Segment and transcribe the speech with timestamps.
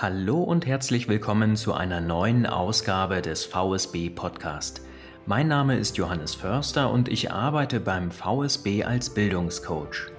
[0.00, 4.80] Hallo und herzlich willkommen zu einer neuen Ausgabe des VSB Podcast.
[5.26, 10.12] Mein Name ist Johannes Förster und ich arbeite beim VSB als Bildungscoach.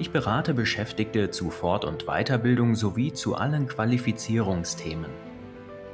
[0.00, 5.12] Ich berate Beschäftigte zu Fort- und Weiterbildung sowie zu allen Qualifizierungsthemen.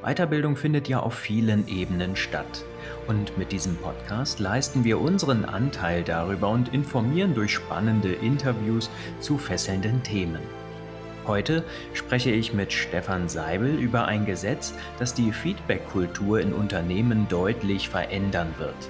[0.03, 2.65] Weiterbildung findet ja auf vielen Ebenen statt.
[3.09, 8.89] Und mit diesem Podcast leisten wir unseren Anteil darüber und informieren durch spannende Interviews
[9.21, 10.41] zu fesselnden Themen.
[11.29, 17.91] Heute spreche ich mit Stefan Seibel über ein Gesetz, das die Feedback-Kultur in Unternehmen deutlich
[17.91, 18.89] verändern wird.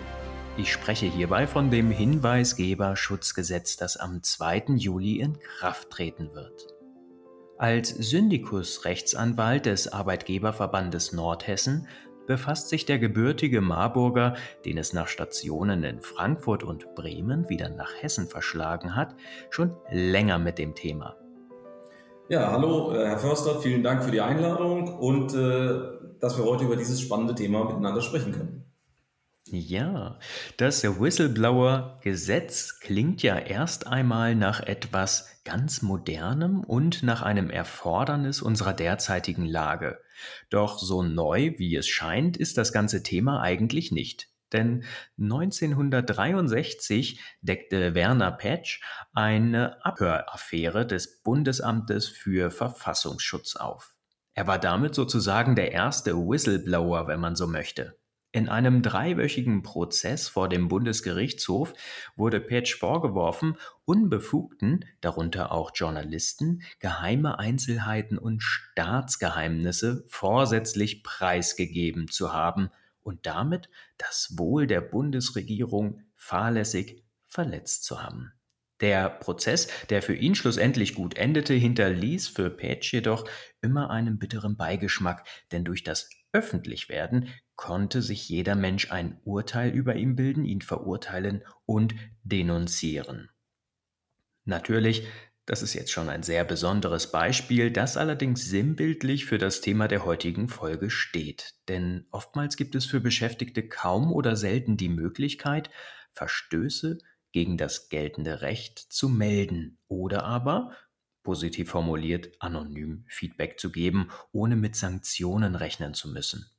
[0.56, 4.66] Ich spreche hierbei von dem Hinweisgeberschutzgesetz, das am 2.
[4.76, 6.68] Juli in Kraft treten wird.
[7.58, 11.88] Als Syndikus-Rechtsanwalt des Arbeitgeberverbandes Nordhessen
[12.28, 18.00] befasst sich der gebürtige Marburger, den es nach Stationen in Frankfurt und Bremen wieder nach
[18.00, 19.16] Hessen verschlagen hat,
[19.50, 21.16] schon länger mit dem Thema.
[22.30, 26.64] Ja, hallo, äh, Herr Förster, vielen Dank für die Einladung und äh, dass wir heute
[26.64, 28.64] über dieses spannende Thema miteinander sprechen können.
[29.50, 30.18] Ja,
[30.58, 38.74] das Whistleblower-Gesetz klingt ja erst einmal nach etwas ganz Modernem und nach einem Erfordernis unserer
[38.74, 39.98] derzeitigen Lage.
[40.50, 44.28] Doch so neu, wie es scheint, ist das ganze Thema eigentlich nicht.
[44.52, 44.84] Denn
[45.20, 48.80] 1963 deckte Werner Petsch
[49.12, 53.94] eine Abhöraffäre des Bundesamtes für Verfassungsschutz auf.
[54.34, 57.98] Er war damit sozusagen der erste Whistleblower, wenn man so möchte.
[58.30, 61.72] In einem dreiwöchigen Prozess vor dem Bundesgerichtshof
[62.14, 72.70] wurde Petsch vorgeworfen, Unbefugten, darunter auch Journalisten, geheime Einzelheiten und Staatsgeheimnisse vorsätzlich preisgegeben zu haben
[73.08, 78.32] und damit das Wohl der Bundesregierung fahrlässig verletzt zu haben.
[78.80, 83.24] Der Prozess, der für ihn schlussendlich gut endete, hinterließ für Petsch jedoch
[83.62, 89.96] immer einen bitteren Beigeschmack, denn durch das Öffentlichwerden konnte sich jeder Mensch ein Urteil über
[89.96, 93.30] ihn bilden, ihn verurteilen und denunzieren.
[94.44, 95.08] Natürlich
[95.48, 100.04] das ist jetzt schon ein sehr besonderes Beispiel, das allerdings sinnbildlich für das Thema der
[100.04, 101.54] heutigen Folge steht.
[101.68, 105.70] Denn oftmals gibt es für Beschäftigte kaum oder selten die Möglichkeit,
[106.12, 106.98] Verstöße
[107.32, 110.76] gegen das geltende Recht zu melden oder aber,
[111.22, 116.50] positiv formuliert, anonym Feedback zu geben, ohne mit Sanktionen rechnen zu müssen.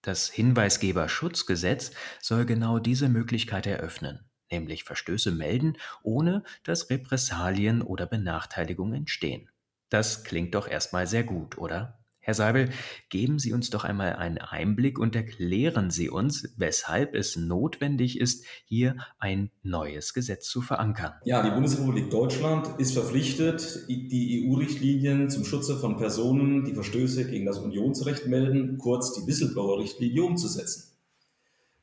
[0.00, 1.90] Das Hinweisgeberschutzgesetz
[2.22, 9.48] soll genau diese Möglichkeit eröffnen nämlich Verstöße melden, ohne dass Repressalien oder Benachteiligungen entstehen.
[9.88, 12.00] Das klingt doch erstmal sehr gut, oder?
[12.22, 12.68] Herr Seibel,
[13.08, 18.44] geben Sie uns doch einmal einen Einblick und erklären Sie uns, weshalb es notwendig ist,
[18.66, 21.14] hier ein neues Gesetz zu verankern.
[21.24, 27.46] Ja, die Bundesrepublik Deutschland ist verpflichtet, die EU-Richtlinien zum Schutze von Personen, die Verstöße gegen
[27.46, 30.89] das Unionsrecht melden, kurz die Whistleblower-Richtlinie umzusetzen.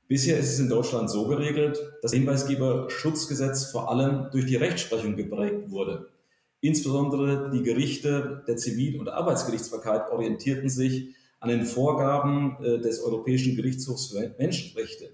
[0.07, 5.17] Bisher ist es in Deutschland so geregelt, dass das Hinweisgeberschutzgesetz vor allem durch die Rechtsprechung
[5.17, 6.07] geprägt wurde.
[6.61, 11.09] Insbesondere die Gerichte der Zivil- und Arbeitsgerichtsbarkeit orientierten sich
[11.39, 15.09] an den Vorgaben äh, des Europäischen Gerichtshofs für Menschenrechte.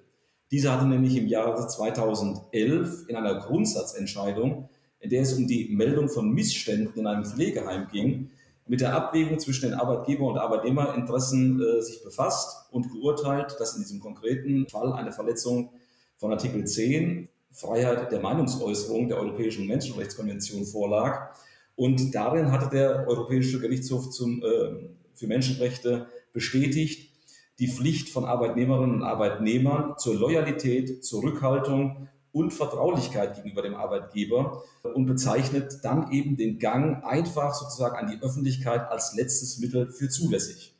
[0.51, 6.07] Dieser hatte nämlich im Jahre 2011 in einer Grundsatzentscheidung, in der es um die Meldung
[6.07, 8.29] von Missständen in einem Pflegeheim ging,
[8.65, 13.81] mit der Abwägung zwischen den Arbeitgeber- und Arbeitnehmerinteressen äh, sich befasst und geurteilt, dass in
[13.81, 15.71] diesem konkreten Fall eine Verletzung
[16.17, 21.35] von Artikel 10 Freiheit der Meinungsäußerung der Europäischen Menschenrechtskonvention vorlag.
[21.75, 27.11] Und darin hatte der Europäische Gerichtshof zum, äh, für Menschenrechte bestätigt,
[27.59, 34.63] die Pflicht von Arbeitnehmerinnen und Arbeitnehmern zur Loyalität, zur Rückhaltung und Vertraulichkeit gegenüber dem Arbeitgeber
[34.81, 40.09] und bezeichnet dann eben den Gang einfach sozusagen an die Öffentlichkeit als letztes Mittel für
[40.09, 40.75] zulässig.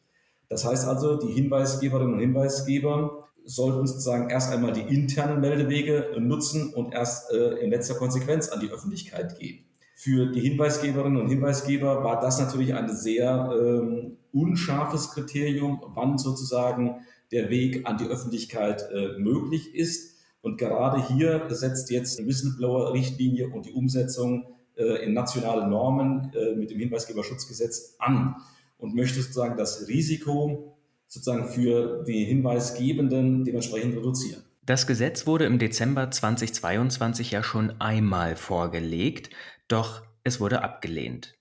[0.50, 6.74] Das heißt also, die Hinweisgeberinnen und Hinweisgeber sollten sozusagen erst einmal die internen Meldewege nutzen
[6.74, 9.66] und erst äh, in letzter Konsequenz an die Öffentlichkeit gehen.
[9.96, 17.06] Für die Hinweisgeberinnen und Hinweisgeber war das natürlich ein sehr ähm, unscharfes Kriterium, wann sozusagen
[17.32, 20.13] der Weg an die Öffentlichkeit äh, möglich ist.
[20.44, 24.46] Und gerade hier setzt jetzt die Whistleblower-Richtlinie und die Umsetzung
[24.76, 28.36] äh, in nationale Normen äh, mit dem Hinweisgeberschutzgesetz an
[28.78, 30.76] und möchte sozusagen das Risiko
[31.08, 34.44] sozusagen für die Hinweisgebenden dementsprechend reduzieren.
[34.66, 39.30] Das Gesetz wurde im Dezember 2022 ja schon einmal vorgelegt,
[39.70, 41.38] doch es wurde abgelehnt.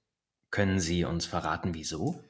[0.52, 2.20] Können Sie uns verraten, wieso?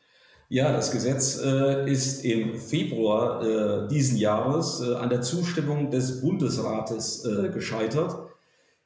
[0.53, 6.21] Ja, das Gesetz äh, ist im Februar äh, diesen Jahres äh, an der Zustimmung des
[6.21, 8.29] Bundesrates äh, gescheitert.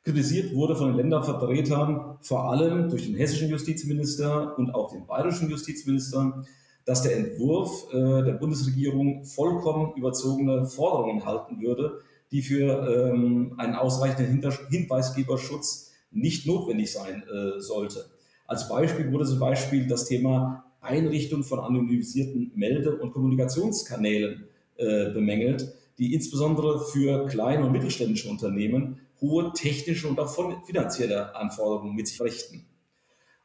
[0.05, 5.51] Kritisiert wurde von den Ländervertretern vor allem durch den hessischen Justizminister und auch den bayerischen
[5.51, 6.45] Justizminister,
[6.85, 11.99] dass der Entwurf äh, der Bundesregierung vollkommen überzogene Forderungen halten würde,
[12.31, 14.41] die für ähm, einen ausreichenden
[14.71, 18.05] Hinweisgeberschutz nicht notwendig sein äh, sollte.
[18.47, 24.45] Als Beispiel wurde zum Beispiel das Thema Einrichtung von anonymisierten Melde- und Kommunikationskanälen
[24.77, 30.35] äh, bemängelt, die insbesondere für kleine und mittelständische Unternehmen hohe technische und auch
[30.67, 32.67] finanzielle Anforderungen mit sich richten.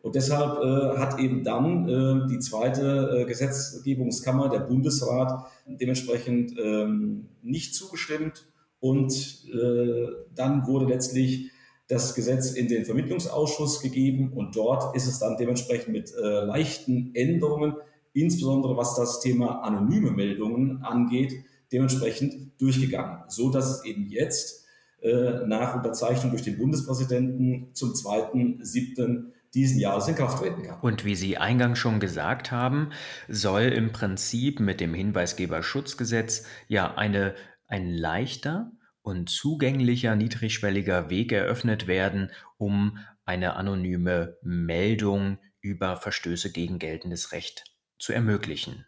[0.02, 7.28] Und deshalb äh, hat eben dann äh, die zweite äh, Gesetzgebungskammer, der Bundesrat, dementsprechend ähm,
[7.44, 8.46] nicht zugestimmt.
[8.80, 11.52] Und äh, dann wurde letztlich
[11.92, 17.14] das Gesetz in den Vermittlungsausschuss gegeben und dort ist es dann dementsprechend mit äh, leichten
[17.14, 17.76] Änderungen,
[18.14, 21.34] insbesondere was das Thema anonyme Meldungen angeht,
[21.72, 24.66] dementsprechend durchgegangen, so dass es eben jetzt
[25.02, 30.80] äh, nach Unterzeichnung durch den Bundespräsidenten zum 2.7 diesen Jahres in Kraft treten kann.
[30.80, 32.92] Und wie Sie eingangs schon gesagt haben,
[33.28, 37.36] soll im Prinzip mit dem Hinweisgeberschutzgesetz ja eine,
[37.68, 38.72] ein leichter
[39.02, 47.66] und zugänglicher niedrigschwelliger Weg eröffnet werden, um eine anonyme Meldung über Verstöße gegen geltendes Recht
[47.98, 48.86] zu ermöglichen.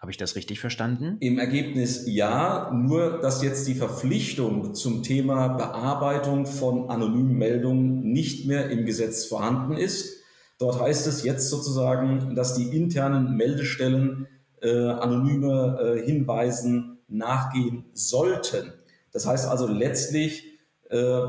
[0.00, 1.18] Habe ich das richtig verstanden?
[1.20, 8.46] Im Ergebnis ja, nur dass jetzt die Verpflichtung zum Thema Bearbeitung von anonymen Meldungen nicht
[8.46, 10.22] mehr im Gesetz vorhanden ist.
[10.58, 14.26] Dort heißt es jetzt sozusagen, dass die internen Meldestellen
[14.62, 18.72] äh, anonyme äh, Hinweisen nachgehen sollten.
[19.12, 20.58] Das heißt also letztlich,
[20.88, 21.22] äh,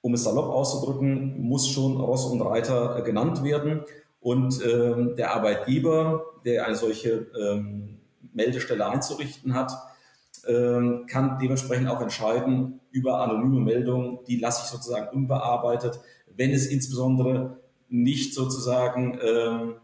[0.00, 3.82] um es salopp auszudrücken, muss schon Ross und Reiter äh, genannt werden.
[4.20, 7.98] Und ähm, der Arbeitgeber, der eine solche ähm,
[8.32, 9.72] Meldestelle einzurichten hat,
[10.46, 16.00] ähm, kann dementsprechend auch entscheiden über anonyme Meldungen, die lasse ich sozusagen unbearbeitet,
[16.34, 17.58] wenn es insbesondere
[17.88, 19.74] nicht sozusagen ähm,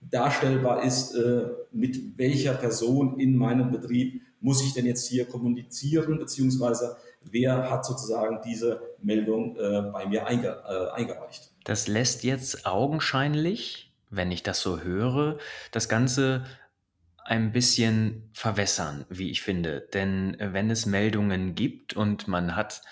[0.00, 6.18] darstellbar ist, äh, mit welcher Person in meinem Betrieb muss ich denn jetzt hier kommunizieren,
[6.18, 11.50] beziehungsweise wer hat sozusagen diese Meldung äh, bei mir einge, äh, eingereicht.
[11.64, 15.38] Das lässt jetzt augenscheinlich, wenn ich das so höre,
[15.70, 16.44] das Ganze
[17.24, 19.88] ein bisschen verwässern, wie ich finde.
[19.94, 22.82] Denn äh, wenn es Meldungen gibt und man hat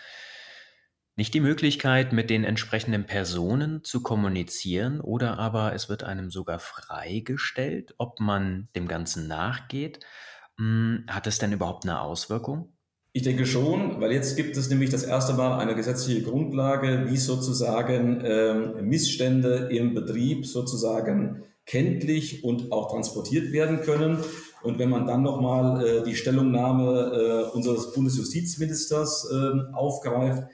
[1.17, 6.61] nicht die Möglichkeit, mit den entsprechenden Personen zu kommunizieren oder aber es wird einem sogar
[6.61, 10.01] freigestellt, ob man dem Ganzen nachgeht,
[11.09, 12.73] hat es denn überhaupt eine Auswirkung?
[13.13, 17.17] Ich denke schon, weil jetzt gibt es nämlich das erste Mal eine gesetzliche Grundlage, wie
[17.17, 24.19] sozusagen äh, Missstände im Betrieb sozusagen kenntlich und auch transportiert werden können.
[24.63, 30.45] Und wenn man dann nochmal äh, die Stellungnahme äh, unseres Bundesjustizministers äh, aufgreift,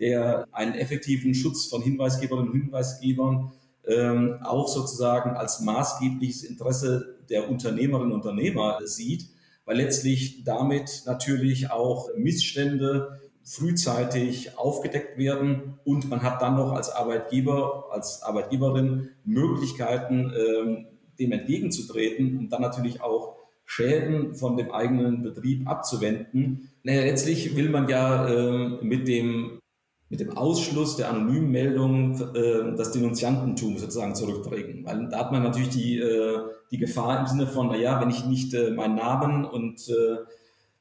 [0.00, 3.52] der einen effektiven Schutz von Hinweisgeberinnen und Hinweisgebern
[3.86, 9.35] ähm, auch sozusagen als maßgebliches Interesse der Unternehmerinnen und Unternehmer sieht,
[9.66, 16.90] weil letztlich damit natürlich auch Missstände frühzeitig aufgedeckt werden und man hat dann noch als
[16.90, 20.86] Arbeitgeber, als Arbeitgeberin Möglichkeiten, ähm,
[21.18, 26.70] dem entgegenzutreten und dann natürlich auch Schäden von dem eigenen Betrieb abzuwenden.
[26.82, 29.60] Naja, letztlich will man ja äh, mit dem
[30.08, 34.84] mit dem Ausschluss der anonymen Meldung äh, das Denunziantentum sozusagen zurückdrängen.
[34.84, 36.38] Weil da hat man natürlich die, äh,
[36.70, 40.18] die Gefahr im Sinne von, naja, wenn ich nicht äh, meinen Namen und äh,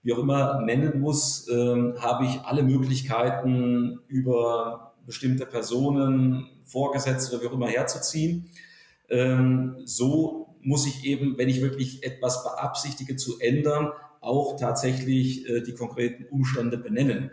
[0.04, 7.44] wie auch immer nennen muss, äh, habe ich alle Möglichkeiten über bestimmte Personen, Vorgesetzte oder
[7.44, 8.50] wie auch immer herzuziehen.
[9.10, 13.92] Ähm, so muss ich eben, wenn ich wirklich etwas beabsichtige zu ändern,
[14.22, 17.32] auch tatsächlich äh, die konkreten Umstände benennen.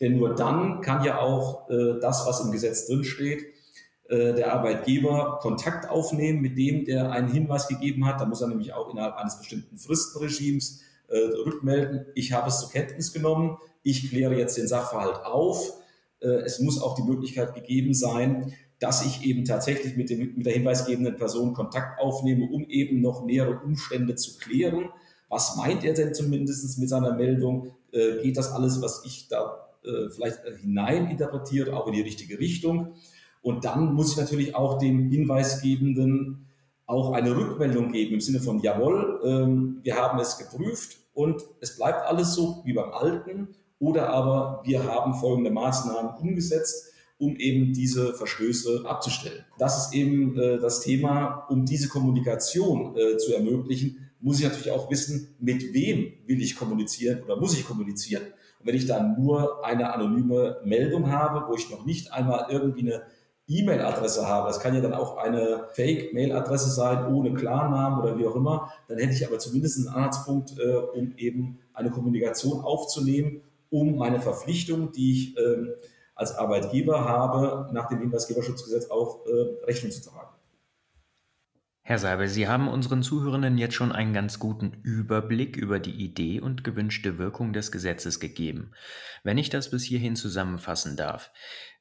[0.00, 3.44] Denn nur dann kann ja auch äh, das, was im Gesetz drinsteht,
[4.08, 8.20] äh, der Arbeitgeber Kontakt aufnehmen mit dem, der einen Hinweis gegeben hat.
[8.20, 12.06] Da muss er nämlich auch innerhalb eines bestimmten Fristenregimes äh, rückmelden.
[12.14, 13.58] Ich habe es zur Kenntnis genommen.
[13.82, 15.74] Ich kläre jetzt den Sachverhalt auf.
[16.20, 20.46] Äh, es muss auch die Möglichkeit gegeben sein, dass ich eben tatsächlich mit, dem, mit
[20.46, 24.90] der hinweisgebenden Person Kontakt aufnehme, um eben noch nähere Umstände zu klären.
[25.28, 27.74] Was meint er denn zumindest mit seiner Meldung?
[27.92, 32.94] Äh, geht das alles, was ich da äh, vielleicht hineininterpretiert, auch in die richtige Richtung.
[33.42, 36.48] Und dann muss ich natürlich auch dem Hinweisgebenden
[36.86, 41.76] auch eine Rückmeldung geben im Sinne von, jawohl, ähm, wir haben es geprüft und es
[41.76, 47.72] bleibt alles so wie beim Alten oder aber wir haben folgende Maßnahmen umgesetzt, um eben
[47.72, 49.44] diese Verstöße abzustellen.
[49.58, 54.70] Das ist eben äh, das Thema, um diese Kommunikation äh, zu ermöglichen, muss ich natürlich
[54.70, 58.22] auch wissen, mit wem will ich kommunizieren oder muss ich kommunizieren.
[58.58, 62.92] Und wenn ich dann nur eine anonyme Meldung habe, wo ich noch nicht einmal irgendwie
[62.92, 63.02] eine
[63.46, 68.36] E-Mail-Adresse habe, das kann ja dann auch eine Fake-Mail-Adresse sein, ohne Klarnamen oder wie auch
[68.36, 73.96] immer, dann hätte ich aber zumindest einen Anhaltspunkt, äh, um eben eine Kommunikation aufzunehmen, um
[73.96, 75.70] meine Verpflichtung, die ich ähm,
[76.14, 80.37] als Arbeitgeber habe, nach dem Hinweisgeberschutzgesetz auch äh, Rechnung zu tragen.
[81.88, 86.38] Herr Seibel, Sie haben unseren Zuhörenden jetzt schon einen ganz guten Überblick über die Idee
[86.38, 88.72] und gewünschte Wirkung des Gesetzes gegeben.
[89.22, 91.32] Wenn ich das bis hierhin zusammenfassen darf,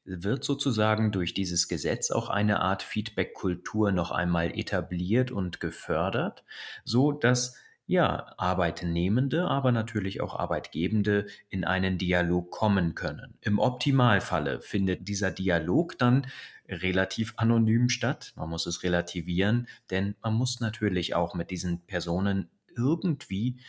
[0.06, 6.46] wird sozusagen durch dieses Gesetz auch eine Art Feedback-Kultur noch einmal etabliert und gefördert,
[6.86, 13.38] so dass ja, Arbeitnehmende, aber natürlich auch Arbeitgebende in einen Dialog kommen können.
[13.40, 16.28] Im Optimalfalle findet dieser Dialog dann
[16.68, 18.34] relativ anonym statt.
[18.36, 23.62] Man muss es relativieren, denn man muss natürlich auch mit diesen Personen irgendwie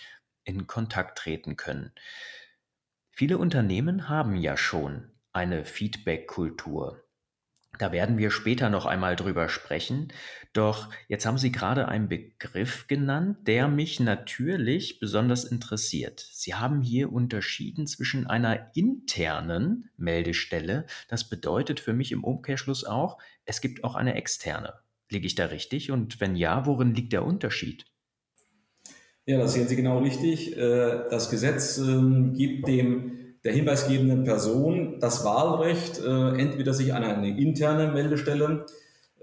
[0.43, 1.93] in Kontakt treten können.
[3.13, 7.05] Viele Unternehmen haben ja schon eine Feedback-Kultur.
[7.79, 10.09] Da werden wir später noch einmal drüber sprechen.
[10.53, 16.27] Doch jetzt haben Sie gerade einen Begriff genannt, der mich natürlich besonders interessiert.
[16.33, 20.87] Sie haben hier unterschieden zwischen einer internen Meldestelle.
[21.09, 24.75] Das bedeutet für mich im Umkehrschluss auch, es gibt auch eine externe.
[25.11, 25.91] Liege ich da richtig?
[25.91, 27.87] Und wenn ja, worin liegt der Unterschied?
[29.27, 30.57] Ja, das sehen Sie genau richtig.
[30.57, 37.05] Äh, das Gesetz ähm, gibt dem der hinweisgebenden Person das Wahlrecht, äh, entweder sich an
[37.05, 38.67] eine interne Meldestelle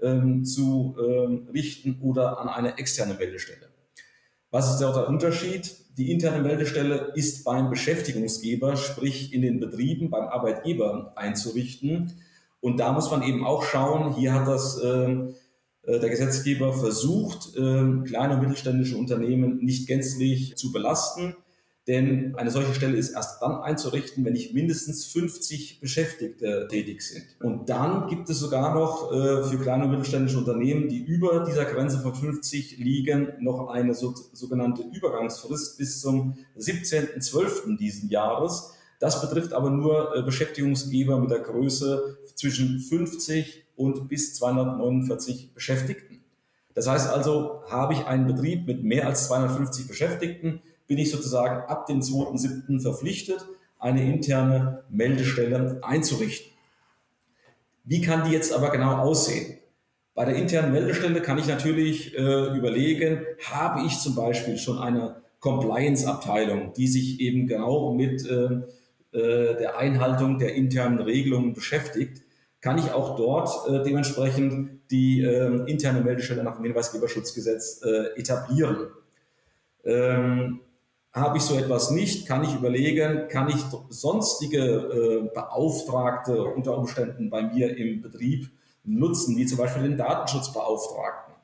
[0.02, 3.68] ähm, zu ähm, richten oder an eine externe Meldestelle.
[4.50, 5.76] Was ist der Unterschied?
[5.98, 12.12] Die interne Meldestelle ist beim Beschäftigungsgeber, sprich in den Betrieben, beim Arbeitgeber einzurichten.
[12.60, 15.34] Und da muss man eben auch schauen, hier hat das ähm,
[15.82, 21.36] äh, der Gesetzgeber versucht, äh, kleine und mittelständische Unternehmen nicht gänzlich zu belasten
[21.86, 27.24] denn eine solche Stelle ist erst dann einzurichten, wenn nicht mindestens 50 Beschäftigte tätig sind.
[27.40, 31.64] Und dann gibt es sogar noch äh, für kleine und mittelständische Unternehmen, die über dieser
[31.64, 37.76] Grenze von 50 liegen, noch eine so, sogenannte Übergangsfrist bis zum 17.12.
[37.76, 38.72] diesen Jahres.
[38.98, 46.24] Das betrifft aber nur äh, Beschäftigungsgeber mit der Größe zwischen 50 und bis 249 Beschäftigten.
[46.74, 51.68] Das heißt also, habe ich einen Betrieb mit mehr als 250 Beschäftigten, bin ich sozusagen
[51.68, 52.80] ab dem 2.7.
[52.80, 53.44] verpflichtet,
[53.78, 56.52] eine interne Meldestelle einzurichten.
[57.84, 59.58] Wie kann die jetzt aber genau aussehen?
[60.14, 65.16] Bei der internen Meldestelle kann ich natürlich äh, überlegen, habe ich zum Beispiel schon eine
[65.40, 68.62] Compliance-Abteilung, die sich eben genau mit äh,
[69.12, 72.22] äh, der Einhaltung der internen Regelungen beschäftigt,
[72.60, 78.88] kann ich auch dort äh, dementsprechend die äh, interne Meldestelle nach dem Hinweisgeberschutzgesetz äh, etablieren.
[79.84, 80.60] Ähm,
[81.16, 83.56] habe ich so etwas nicht, kann ich überlegen, kann ich
[83.88, 88.50] sonstige äh, Beauftragte unter Umständen bei mir im Betrieb
[88.84, 91.34] nutzen, wie zum Beispiel den Datenschutzbeauftragten.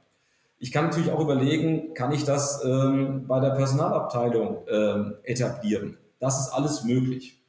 [0.58, 5.96] Ich kann natürlich auch überlegen, kann ich das ähm, bei der Personalabteilung ähm, etablieren.
[6.20, 7.42] Das ist alles möglich.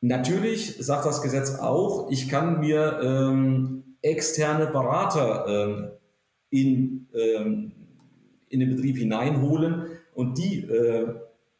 [0.00, 5.90] Natürlich sagt das Gesetz auch, ich kann mir ähm, externe Berater ähm,
[6.50, 7.72] in, ähm,
[8.48, 9.86] in den Betrieb hineinholen,
[10.20, 11.14] und die äh,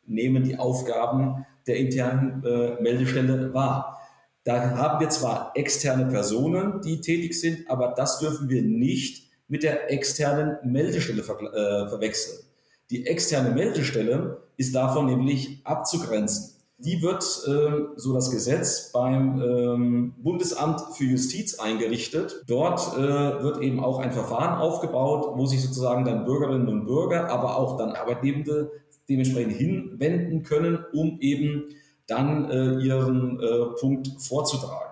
[0.06, 3.98] nehmen die Aufgaben der internen äh, Meldestelle wahr.
[4.44, 9.62] Da haben wir zwar externe Personen, die tätig sind, aber das dürfen wir nicht mit
[9.62, 12.38] der externen Meldestelle ver äh, verwechseln.
[12.90, 16.59] Die externe Meldestelle ist davon nämlich abzugrenzen.
[16.82, 22.42] Die wird, äh, so das Gesetz, beim ähm, Bundesamt für Justiz eingerichtet.
[22.46, 27.28] Dort äh, wird eben auch ein Verfahren aufgebaut, wo sich sozusagen dann Bürgerinnen und Bürger,
[27.28, 28.70] aber auch dann Arbeitnehmende
[29.10, 31.64] dementsprechend hinwenden können, um eben
[32.06, 34.89] dann äh, ihren äh, Punkt vorzutragen.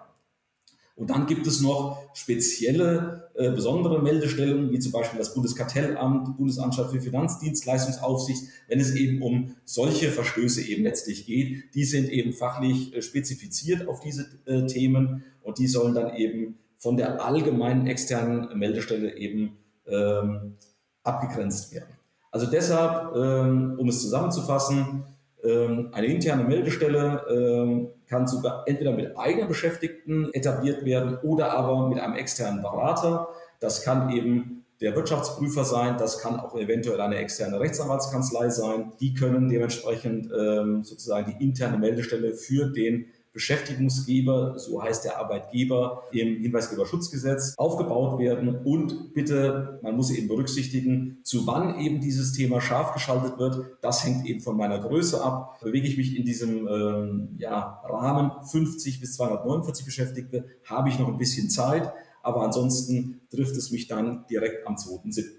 [0.98, 6.90] Und dann gibt es noch spezielle, äh, besondere Meldestellen, wie zum Beispiel das Bundeskartellamt, Bundesanstalt
[6.90, 11.72] für Finanzdienstleistungsaufsicht, wenn es eben um solche Verstöße eben letztlich geht.
[11.74, 16.58] Die sind eben fachlich äh, spezifiziert auf diese äh, Themen und die sollen dann eben
[16.78, 20.56] von der allgemeinen externen Meldestelle eben ähm,
[21.04, 21.94] abgegrenzt werden.
[22.32, 25.04] Also deshalb, ähm, um es zusammenzufassen,
[25.45, 32.00] eine interne Meldestelle ähm, kann sogar entweder mit eigenen Beschäftigten etabliert werden oder aber mit
[32.00, 33.28] einem externen Berater.
[33.61, 38.92] Das kann eben der Wirtschaftsprüfer sein, das kann auch eventuell eine externe Rechtsanwaltskanzlei sein.
[39.00, 43.07] Die können dementsprechend ähm, sozusagen die interne Meldestelle für den
[43.38, 48.62] Beschäftigungsgeber, so heißt der Arbeitgeber im Hinweisgeberschutzgesetz, aufgebaut werden.
[48.64, 53.78] Und bitte, man muss eben berücksichtigen, zu wann eben dieses Thema scharf geschaltet wird.
[53.80, 55.61] Das hängt eben von meiner Größe ab.
[55.61, 61.07] Bewege ich mich in diesem ähm, ja, Rahmen 50 bis 249 Beschäftigte, habe ich noch
[61.07, 61.92] ein bisschen Zeit.
[62.25, 65.38] aber ansonsten trifft es mich dann direkt am 2.7.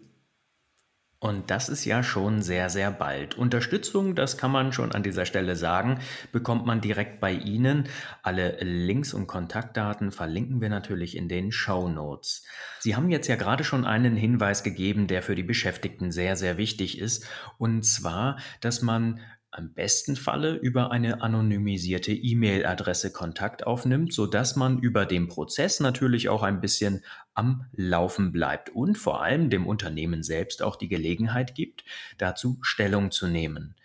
[1.22, 3.38] Und das ist ja schon sehr, sehr bald.
[3.38, 6.00] Unterstützung, das kann man schon an dieser Stelle sagen,
[6.32, 7.90] bekommt man direkt bei Ihnen.
[8.24, 12.46] Alle Links und Kontaktdaten verlinken wir natürlich in den Show Notes.
[12.80, 16.58] Sie haben jetzt ja gerade schon einen Hinweis gegeben, der für die Beschäftigten sehr, sehr
[16.58, 17.28] wichtig ist.
[17.58, 19.20] Und zwar, dass man
[19.52, 26.30] am besten Falle über eine anonymisierte E-Mail-Adresse Kontakt aufnimmt, sodass man über den Prozess natürlich
[26.30, 27.04] auch ein bisschen
[27.34, 31.84] am Laufen bleibt und vor allem dem Unternehmen selbst auch die Gelegenheit gibt,
[32.18, 33.76] dazu Stellung zu nehmen.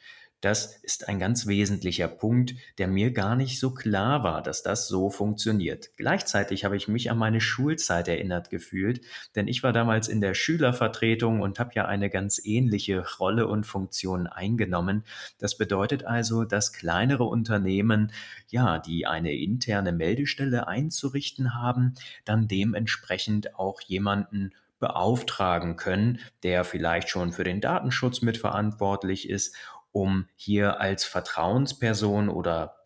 [0.44, 4.88] Das ist ein ganz wesentlicher Punkt, der mir gar nicht so klar war, dass das
[4.88, 5.96] so funktioniert.
[5.96, 9.00] Gleichzeitig habe ich mich an meine Schulzeit erinnert gefühlt,
[9.36, 13.64] denn ich war damals in der Schülervertretung und habe ja eine ganz ähnliche Rolle und
[13.64, 15.04] Funktion eingenommen.
[15.38, 18.12] Das bedeutet also, dass kleinere Unternehmen,
[18.50, 21.94] ja, die eine interne Meldestelle einzurichten haben,
[22.26, 24.52] dann dementsprechend auch jemanden
[24.84, 29.56] beauftragen können, der vielleicht schon für den Datenschutz mitverantwortlich ist
[29.94, 32.76] um hier als Vertrauensperson oder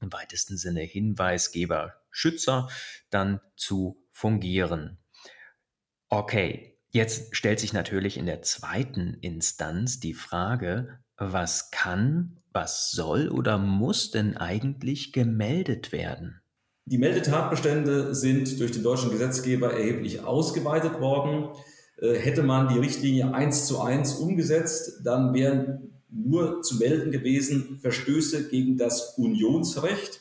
[0.00, 2.68] im weitesten Sinne Hinweisgeber, Schützer
[3.10, 4.98] dann zu fungieren.
[6.08, 13.28] Okay, jetzt stellt sich natürlich in der zweiten Instanz die Frage, was kann, was soll
[13.28, 16.40] oder muss denn eigentlich gemeldet werden?
[16.86, 21.50] Die Meldetatbestände sind durch den deutschen Gesetzgeber erheblich ausgeweitet worden.
[21.98, 27.78] Äh, hätte man die Richtlinie eins zu eins umgesetzt, dann wären nur zu melden gewesen
[27.80, 30.20] Verstöße gegen das Unionsrecht.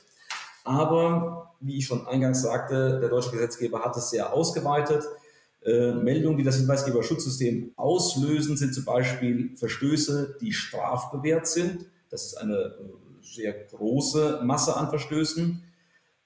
[0.63, 5.05] Aber, wie ich schon eingangs sagte, der deutsche Gesetzgeber hat es sehr ausgeweitet.
[5.63, 11.85] Äh, Meldungen, die das Hinweisgeberschutzsystem auslösen, sind zum Beispiel Verstöße, die strafbewehrt sind.
[12.09, 12.73] Das ist eine äh,
[13.21, 15.63] sehr große Masse an Verstößen.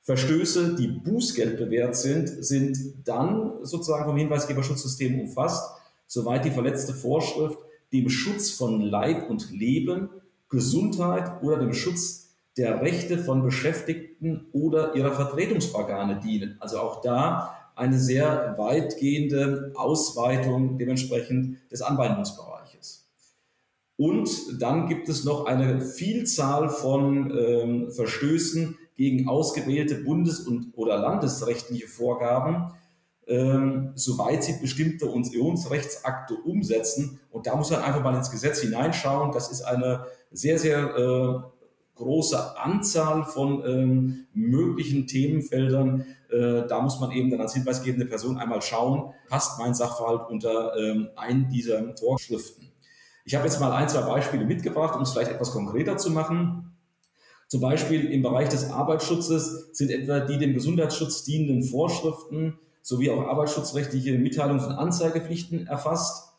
[0.03, 5.72] Verstöße, die Bußgeld bewährt sind, sind dann sozusagen vom Hinweisgeberschutzsystem umfasst,
[6.08, 7.60] soweit die verletzte Vorschrift
[7.91, 10.10] dem Schutz von Leib und Leben,
[10.50, 16.58] Gesundheit oder dem Schutz der Rechte von Beschäftigten oder ihrer Vertretungsorgane dienen.
[16.60, 23.08] Also auch da eine sehr weitgehende Ausweitung dementsprechend des Anwendungsbereiches.
[23.97, 24.30] Und
[24.62, 31.88] dann gibt es noch eine Vielzahl von ähm, Verstößen gegen ausgewählte bundes- und oder landesrechtliche
[31.88, 32.73] Vorgaben,
[33.32, 37.20] ähm, soweit sie bestimmte Unionsrechtsakte umsetzen.
[37.32, 39.32] Und da muss man einfach mal ins Gesetz hineinschauen.
[39.32, 41.39] Das ist eine sehr, sehr äh,
[41.96, 46.06] große Anzahl von ähm, möglichen Themenfeldern.
[46.30, 50.76] Äh, da muss man eben dann als hinweisgebende Person einmal schauen, passt mein Sachverhalt unter
[50.78, 52.70] ähm, einen dieser Vorschriften.
[53.24, 56.76] Ich habe jetzt mal ein, zwei Beispiele mitgebracht, um es vielleicht etwas konkreter zu machen.
[57.48, 63.28] Zum Beispiel im Bereich des Arbeitsschutzes sind etwa die dem Gesundheitsschutz dienenden Vorschriften sowie auch
[63.28, 66.34] arbeitsschutzrechtliche Mitteilungs- und Anzeigepflichten erfasst.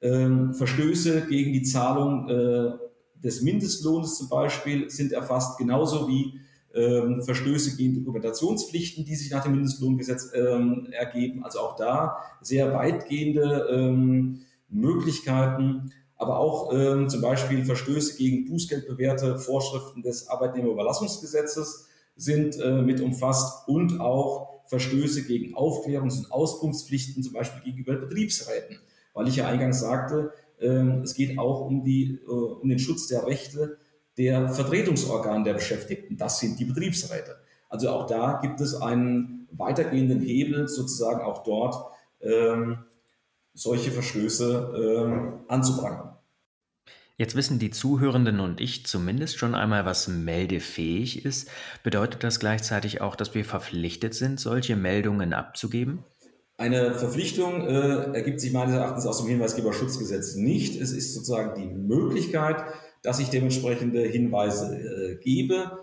[0.00, 2.72] Ähm, Verstöße gegen die Zahlung äh,
[3.16, 6.40] des Mindestlohnes zum Beispiel sind erfasst, genauso wie
[6.74, 11.44] ähm, Verstöße gegen Dokumentationspflichten, die sich nach dem Mindestlohngesetz ähm, ergeben.
[11.44, 19.38] Also auch da sehr weitgehende ähm, Möglichkeiten, aber auch ähm, zum Beispiel Verstöße gegen bußgeldbewährte
[19.38, 27.32] Vorschriften des Arbeitnehmerüberlassungsgesetzes sind äh, mit umfasst und auch Verstöße gegen Aufklärungs- und Auskunftspflichten, zum
[27.32, 28.78] Beispiel gegenüber Betriebsräten.
[29.14, 33.08] Weil ich ja eingangs sagte, ähm, es geht auch um, die, äh, um den Schutz
[33.08, 33.78] der Rechte
[34.16, 36.16] der Vertretungsorgane der Beschäftigten.
[36.16, 37.36] Das sind die Betriebsräte.
[37.68, 41.76] Also auch da gibt es einen weitergehenden Hebel, sozusagen auch dort
[42.20, 42.78] ähm,
[43.54, 46.17] solche Verstöße ähm, anzuprangern.
[47.20, 51.50] Jetzt wissen die Zuhörenden und ich zumindest schon einmal, was meldefähig ist.
[51.82, 56.04] Bedeutet das gleichzeitig auch, dass wir verpflichtet sind, solche Meldungen abzugeben?
[56.58, 60.80] Eine Verpflichtung äh, ergibt sich meines Erachtens aus dem Hinweisgeberschutzgesetz nicht.
[60.80, 62.62] Es ist sozusagen die Möglichkeit,
[63.02, 65.76] dass ich dementsprechende Hinweise äh, gebe.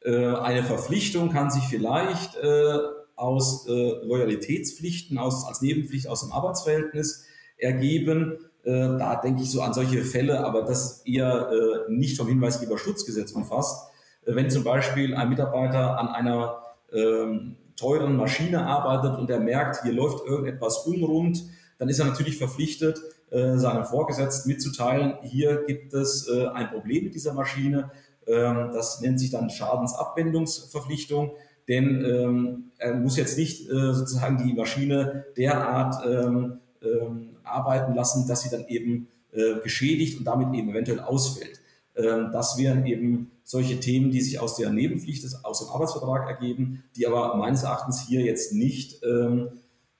[0.00, 2.78] Äh, eine Verpflichtung kann sich vielleicht äh,
[3.14, 7.26] aus äh, Loyalitätspflichten, aus, als Nebenpflicht aus dem Arbeitsverhältnis
[7.58, 8.38] ergeben.
[8.64, 13.32] Äh, da denke ich so an solche Fälle, aber das eher äh, nicht vom Hinweisgeberschutzgesetz
[13.32, 13.88] umfasst.
[14.26, 19.82] Äh, wenn zum Beispiel ein Mitarbeiter an einer ähm, teuren Maschine arbeitet und er merkt,
[19.82, 21.42] hier läuft irgendetwas unrund,
[21.78, 27.14] dann ist er natürlich verpflichtet, äh, seinem Vorgesetzten mitzuteilen, hier gibt es ein Problem mit
[27.14, 27.90] dieser Maschine.
[28.26, 31.32] Ähm, das nennt sich dann Schadensabwendungsverpflichtung,
[31.68, 38.26] denn ähm, er muss jetzt nicht äh, sozusagen die Maschine derart ähm, ähm, arbeiten lassen,
[38.26, 41.60] dass sie dann eben äh, geschädigt und damit eben eventuell ausfällt.
[41.96, 46.84] Ähm, das wären eben solche Themen, die sich aus der Nebenpflicht aus dem Arbeitsvertrag ergeben,
[46.96, 49.48] die aber meines Erachtens hier jetzt nicht ähm,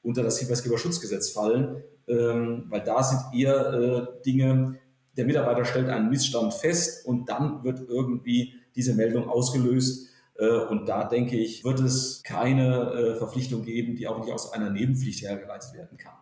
[0.02, 4.78] unter das Hinweisgeberschutzgesetz fallen, ähm, weil da sind eher äh, Dinge,
[5.16, 10.08] der Mitarbeiter stellt einen Missstand fest und dann wird irgendwie diese Meldung ausgelöst.
[10.38, 14.52] Äh, und da denke ich, wird es keine äh, Verpflichtung geben, die auch nicht aus
[14.52, 16.14] einer Nebenpflicht hergeleitet werden kann.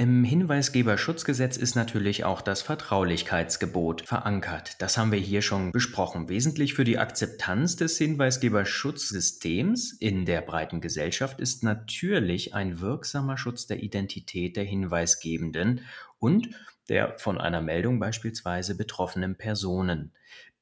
[0.00, 4.80] Im Hinweisgeberschutzgesetz ist natürlich auch das Vertraulichkeitsgebot verankert.
[4.80, 6.30] Das haben wir hier schon besprochen.
[6.30, 13.66] Wesentlich für die Akzeptanz des Hinweisgeberschutzsystems in der breiten Gesellschaft ist natürlich ein wirksamer Schutz
[13.66, 15.82] der Identität der Hinweisgebenden
[16.18, 16.48] und
[16.88, 20.12] der von einer Meldung beispielsweise betroffenen Personen.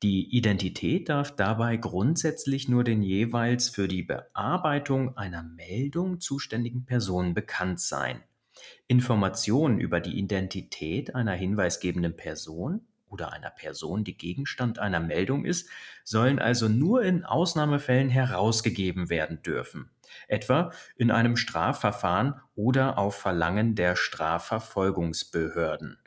[0.03, 7.35] Die Identität darf dabei grundsätzlich nur den jeweils für die Bearbeitung einer Meldung zuständigen Personen
[7.35, 8.20] bekannt sein.
[8.87, 15.68] Informationen über die Identität einer hinweisgebenden Person oder einer Person, die Gegenstand einer Meldung ist,
[16.05, 19.90] sollen also nur in Ausnahmefällen herausgegeben werden dürfen,
[20.27, 25.99] etwa in einem Strafverfahren oder auf Verlangen der Strafverfolgungsbehörden.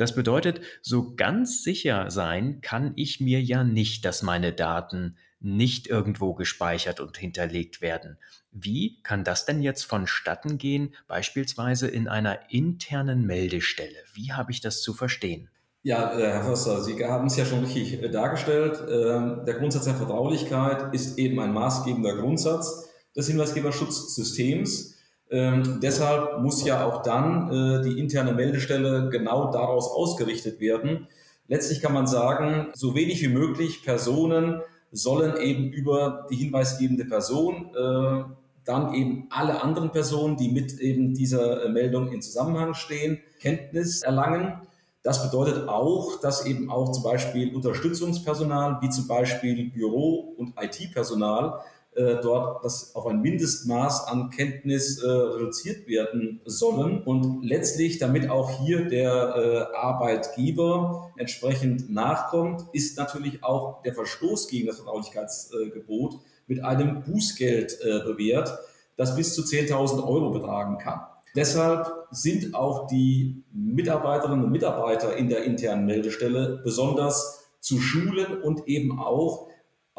[0.00, 5.88] Das bedeutet, so ganz sicher sein kann ich mir ja nicht, dass meine Daten nicht
[5.88, 8.16] irgendwo gespeichert und hinterlegt werden.
[8.50, 13.98] Wie kann das denn jetzt vonstatten gehen, beispielsweise in einer internen Meldestelle?
[14.14, 15.50] Wie habe ich das zu verstehen?
[15.82, 18.82] Ja, äh, Herr Förster, Sie haben es ja schon richtig äh, dargestellt.
[18.90, 24.96] Ähm, der Grundsatz der Vertraulichkeit ist eben ein maßgebender Grundsatz des Hinweisgeberschutzsystems.
[25.30, 31.06] Ähm, deshalb muss ja auch dann äh, die interne Meldestelle genau daraus ausgerichtet werden.
[31.46, 34.60] Letztlich kann man sagen, so wenig wie möglich Personen
[34.92, 38.24] sollen eben über die hinweisgebende Person äh,
[38.64, 44.02] dann eben alle anderen Personen, die mit eben dieser äh, Meldung in Zusammenhang stehen, Kenntnis
[44.02, 44.60] erlangen.
[45.02, 51.60] Das bedeutet auch, dass eben auch zum Beispiel Unterstützungspersonal, wie zum Beispiel Büro- und IT-Personal,
[51.94, 58.60] dort das auf ein Mindestmaß an Kenntnis äh, reduziert werden sollen und letztlich, damit auch
[58.60, 59.34] hier der
[59.72, 67.78] äh, Arbeitgeber entsprechend nachkommt, ist natürlich auch der Verstoß gegen das Vertraulichkeitsgebot mit einem Bußgeld
[67.82, 68.56] äh, bewährt,
[68.96, 71.00] das bis zu 10.000 Euro betragen kann.
[71.34, 78.66] Deshalb sind auch die Mitarbeiterinnen und Mitarbeiter in der internen Meldestelle besonders zu schulen und
[78.66, 79.49] eben auch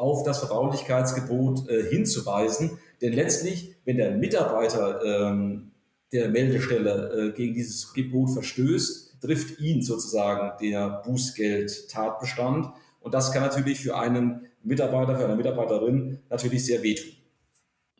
[0.02, 2.78] auf das Vertraulichkeitsgebot äh, hinzuweisen.
[3.00, 5.70] Denn letztlich, wenn der Mitarbeiter ähm,
[6.12, 12.66] der Meldestelle äh, gegen dieses Gebot verstößt, trifft ihn sozusagen der Bußgeld-Tatbestand.
[13.00, 17.12] Und das kann natürlich für einen Mitarbeiter, für eine Mitarbeiterin natürlich sehr wehtun.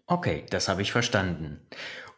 [0.06, 1.60] Okay, das habe ich verstanden.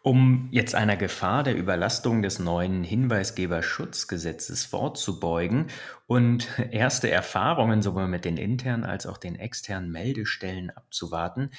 [0.07, 5.69] Um jetzt einer Gefahr der Überlastung des neuen Hinweisgeberschutzgesetzes vorzubeugen
[6.07, 11.53] und erste Erfahrungen sowohl mit den internen als auch den externen Meldestellen abzuwarten,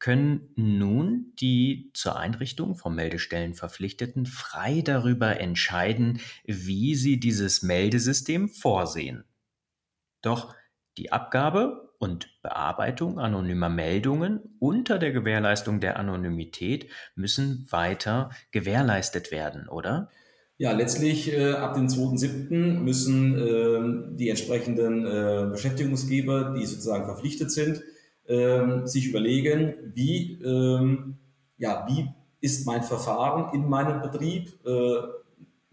[0.00, 8.48] können nun die zur Einrichtung von Meldestellen Verpflichteten frei darüber entscheiden, wie sie dieses Meldesystem
[8.48, 9.22] vorsehen.
[10.20, 10.56] Doch
[10.98, 19.68] die Abgabe und Bearbeitung anonymer Meldungen unter der Gewährleistung der Anonymität müssen weiter gewährleistet werden,
[19.70, 20.10] oder?
[20.58, 22.78] Ja, letztlich äh, ab dem 2.7.
[22.78, 27.82] müssen äh, die entsprechenden äh, Beschäftigungsgeber, die sozusagen verpflichtet sind,
[28.28, 31.16] ähm, sich überlegen, wie, ähm,
[31.56, 32.08] ja, wie
[32.42, 34.96] ist mein Verfahren in meinem Betrieb, äh,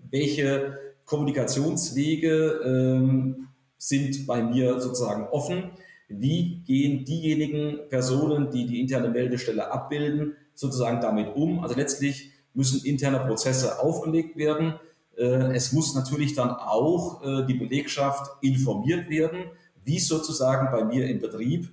[0.10, 5.72] welche Kommunikationswege ähm, sind bei mir sozusagen offen.
[6.20, 11.60] Wie gehen diejenigen Personen, die die interne Meldestelle abbilden, sozusagen damit um?
[11.64, 14.76] Also letztlich müssen interne Prozesse aufgelegt werden.
[15.18, 19.46] Äh, es muss natürlich dann auch äh, die Belegschaft informiert werden,
[19.84, 21.70] wie sozusagen bei mir im Betrieb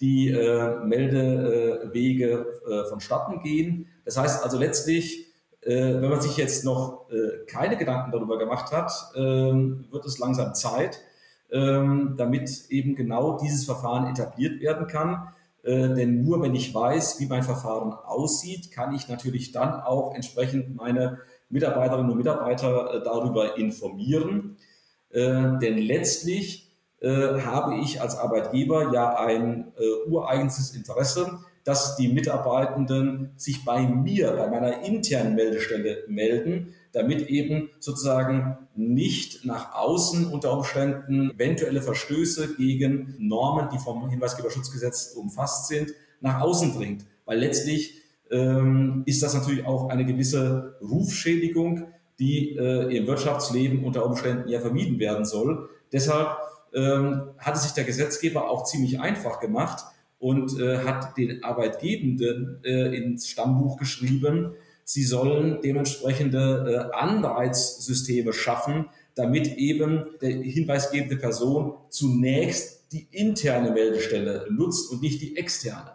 [0.00, 2.46] die äh, Meldewege
[2.88, 3.86] vonstatten gehen.
[4.04, 5.26] Das heißt also letztlich,
[5.62, 7.06] wenn man sich jetzt noch
[7.46, 11.00] keine Gedanken darüber gemacht hat, ähm, wird es langsam Zeit,
[11.52, 15.28] ähm, damit eben genau dieses Verfahren etabliert werden kann.
[15.62, 20.14] Äh, denn nur wenn ich weiß, wie mein Verfahren aussieht, kann ich natürlich dann auch
[20.14, 21.18] entsprechend meine
[21.50, 24.56] Mitarbeiterinnen und Mitarbeiter äh, darüber informieren.
[25.10, 26.66] Äh, denn letztlich
[27.02, 29.72] habe ich als Arbeitgeber ja ein
[30.06, 37.70] ureigenses Interesse, dass die Mitarbeitenden sich bei mir, bei meiner internen Meldestelle melden, damit eben
[37.78, 45.92] sozusagen nicht nach außen unter Umständen eventuelle Verstöße gegen Normen, die vom Hinweisgeberschutzgesetz umfasst sind,
[46.20, 47.04] nach außen dringt.
[47.24, 48.00] Weil letztlich
[48.30, 51.84] ähm, ist das natürlich auch eine gewisse Rufschädigung,
[52.18, 55.68] die äh, im Wirtschaftsleben unter Umständen ja vermieden werden soll.
[55.92, 56.36] Deshalb
[56.74, 59.84] ähm, hat es sich der Gesetzgeber auch ziemlich einfach gemacht
[60.18, 64.52] und äh, hat den Arbeitgebenden äh, ins Stammbuch geschrieben,
[64.90, 74.48] sie sollen dementsprechende äh, Anreizsysteme schaffen, damit eben der hinweisgebende Person zunächst die interne Meldestelle
[74.50, 75.92] nutzt und nicht die externe.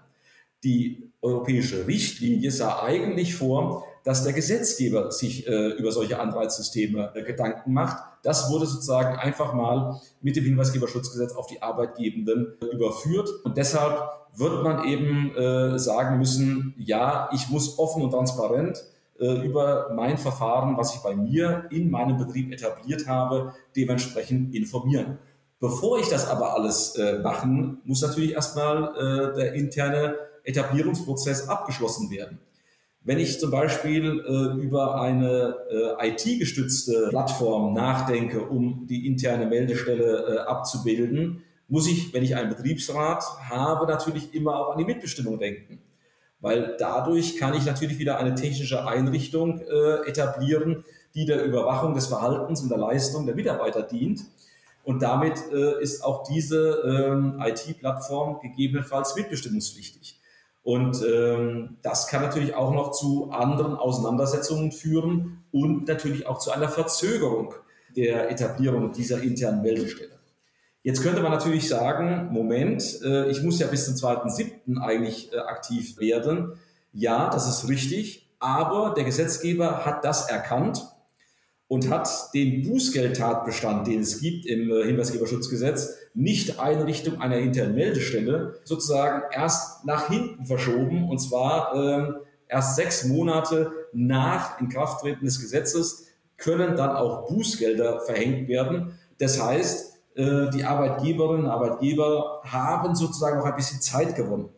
[0.63, 7.23] Die europäische Richtlinie sah eigentlich vor, dass der Gesetzgeber sich äh, über solche Anreizsysteme äh,
[7.23, 8.03] Gedanken macht.
[8.21, 13.29] Das wurde sozusagen einfach mal mit dem Hinweisgeberschutzgesetz auf die Arbeitgebenden überführt.
[13.43, 13.99] Und deshalb
[14.35, 18.83] wird man eben äh, sagen müssen, ja, ich muss offen und transparent
[19.19, 25.17] äh, über mein Verfahren, was ich bei mir in meinem Betrieb etabliert habe, dementsprechend informieren.
[25.59, 32.11] Bevor ich das aber alles äh, machen, muss natürlich erstmal äh, der interne Etablierungsprozess abgeschlossen
[32.11, 32.37] werden.
[33.05, 40.25] Wenn ich zum Beispiel äh, über eine äh, IT-gestützte Plattform nachdenke, um die interne Meldestelle
[40.27, 45.37] äh, abzubilden, muss ich, wenn ich einen Betriebsrat habe, natürlich immer auch an die Mitbestimmung
[45.37, 45.83] denken.
[46.39, 52.07] Weil dadurch kann ich natürlich wieder eine technische Einrichtung äh, etablieren, die der Überwachung des
[52.07, 54.21] Verhaltens und der Leistung der Mitarbeiter dient.
[54.83, 60.19] Und damit äh, ist auch diese ähm, IT-Plattform gegebenenfalls mitbestimmungspflichtig.
[60.65, 66.49] Und ähm, das kann natürlich auch noch zu anderen Auseinandersetzungen führen und natürlich auch zu
[66.49, 67.53] einer Verzögerung
[67.95, 70.17] der Etablierung dieser internen Meldestelle.
[70.81, 74.81] Jetzt könnte man natürlich sagen, Moment, äh, ich muss ja bis zum 2.7.
[74.81, 76.53] eigentlich äh, aktiv werden.
[76.91, 80.83] Ja, das ist richtig, aber der Gesetzgeber hat das erkannt
[81.67, 88.59] und hat den Bußgeldtatbestand, den es gibt im äh, Hinweisgeberschutzgesetz, nicht Einrichtung einer internen Meldestelle
[88.63, 92.13] sozusagen erst nach hinten verschoben und zwar äh,
[92.47, 98.99] erst sechs Monate nach Inkrafttreten des Gesetzes können dann auch Bußgelder verhängt werden.
[99.17, 104.49] Das heißt, äh, die Arbeitgeberinnen und Arbeitgeber haben sozusagen auch ein bisschen Zeit gewonnen.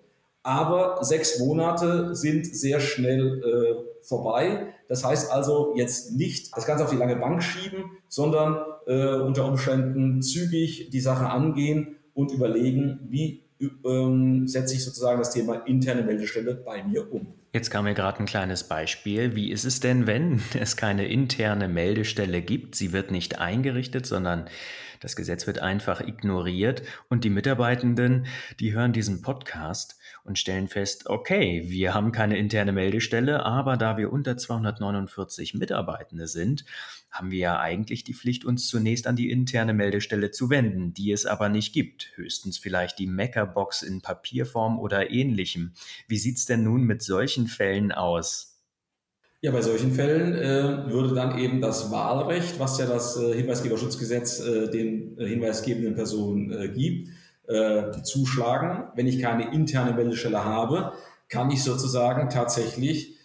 [0.43, 4.73] Aber sechs Monate sind sehr schnell äh, vorbei.
[4.87, 9.45] Das heißt also jetzt nicht das Ganze auf die lange Bank schieben, sondern äh, unter
[9.45, 13.43] Umständen zügig die Sache angehen und überlegen, wie
[13.85, 17.27] ähm, setze ich sozusagen das Thema interne Meldestelle bei mir um.
[17.53, 19.35] Jetzt kam mir gerade ein kleines Beispiel.
[19.35, 22.75] Wie ist es denn, wenn es keine interne Meldestelle gibt?
[22.75, 24.47] Sie wird nicht eingerichtet, sondern
[24.99, 28.27] das Gesetz wird einfach ignoriert und die Mitarbeitenden,
[28.59, 33.97] die hören diesen Podcast und stellen fest, okay, wir haben keine interne Meldestelle, aber da
[33.97, 36.65] wir unter 249 Mitarbeitende sind,
[37.09, 41.11] haben wir ja eigentlich die Pflicht, uns zunächst an die interne Meldestelle zu wenden, die
[41.11, 42.11] es aber nicht gibt.
[42.15, 45.73] Höchstens vielleicht die Meckerbox in Papierform oder ähnlichem.
[46.07, 48.46] Wie sieht's denn nun mit solchen Fällen aus?
[49.47, 54.41] Ja, bei solchen Fällen äh, würde dann eben das Wahlrecht, was ja das äh, Hinweisgeberschutzgesetz
[54.41, 57.11] äh, den äh, hinweisgebenden Personen äh, gibt,
[57.47, 58.89] äh, zuschlagen.
[58.95, 60.91] Wenn ich keine interne Meldestelle habe,
[61.29, 63.15] kann ich sozusagen tatsächlich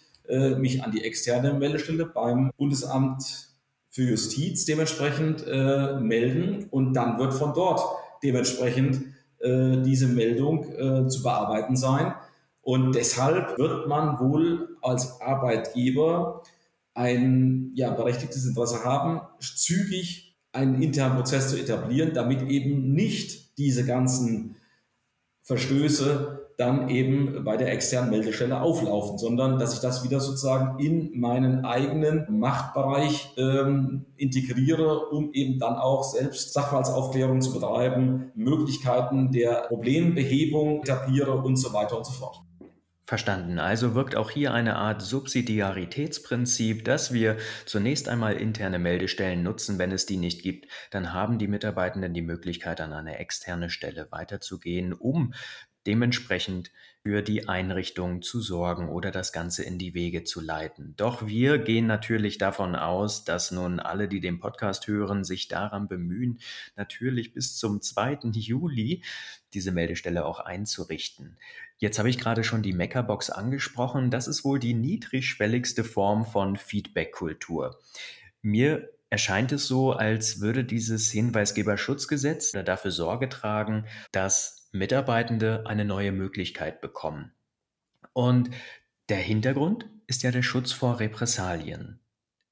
[0.57, 3.49] mich an die externe Meldestelle beim Bundesamt
[3.89, 7.81] für Justiz dementsprechend melden und dann wird von dort
[8.23, 9.01] dementsprechend
[9.43, 12.13] diese Meldung zu bearbeiten sein.
[12.63, 16.43] Und deshalb wird man wohl als Arbeitgeber
[16.93, 23.85] ein ja, berechtigtes Interesse haben, zügig einen internen Prozess zu etablieren, damit eben nicht diese
[23.85, 24.55] ganzen
[25.41, 31.19] Verstöße dann eben bei der externen Meldestelle auflaufen, sondern dass ich das wieder sozusagen in
[31.19, 39.65] meinen eigenen Machtbereich ähm, integriere, um eben dann auch selbst Sachverhaltsaufklärung zu betreiben, Möglichkeiten der
[39.67, 42.41] Problembehebung etabliere und so weiter und so fort.
[43.05, 43.59] Verstanden.
[43.59, 49.77] Also wirkt auch hier eine Art Subsidiaritätsprinzip, dass wir zunächst einmal interne Meldestellen nutzen.
[49.77, 54.07] Wenn es die nicht gibt, dann haben die Mitarbeitenden die Möglichkeit, an eine externe Stelle
[54.11, 55.33] weiterzugehen, um
[55.85, 60.93] dementsprechend für die Einrichtung zu sorgen oder das Ganze in die Wege zu leiten.
[60.95, 65.89] Doch wir gehen natürlich davon aus, dass nun alle, die den Podcast hören, sich daran
[65.89, 66.39] bemühen,
[66.77, 68.19] natürlich bis zum 2.
[68.31, 69.03] Juli
[69.53, 71.37] diese Meldestelle auch einzurichten.
[71.77, 74.11] Jetzt habe ich gerade schon die Meckerbox angesprochen.
[74.11, 77.79] Das ist wohl die niedrigschwelligste Form von Feedback-Kultur.
[78.41, 86.11] Mir erscheint es so, als würde dieses Hinweisgeberschutzgesetz dafür Sorge tragen, dass Mitarbeitende eine neue
[86.11, 87.31] Möglichkeit bekommen.
[88.13, 88.49] Und
[89.09, 91.99] der Hintergrund ist ja der Schutz vor Repressalien.